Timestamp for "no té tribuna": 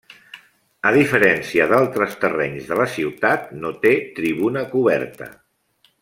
3.61-4.65